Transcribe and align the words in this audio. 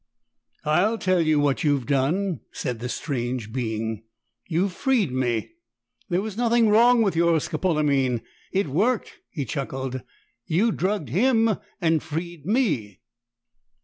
"I'll 0.65 0.97
tell 0.97 1.21
you 1.21 1.39
what 1.39 1.63
you've 1.63 1.85
done!" 1.85 2.39
said 2.51 2.79
the 2.79 2.89
strange 2.89 3.53
being. 3.53 4.01
"You've 4.47 4.73
freed 4.73 5.11
me! 5.11 5.51
There 6.09 6.23
was 6.23 6.35
nothing 6.35 6.69
wrong 6.69 7.03
with 7.03 7.15
your 7.15 7.39
scopolamine. 7.39 8.21
It 8.51 8.65
worked!" 8.67 9.19
He 9.29 9.45
chuckled. 9.45 10.01
"You 10.47 10.71
drugged 10.71 11.09
him 11.09 11.51
and 11.79 12.01
freed 12.01 12.47
me!" 12.47 13.01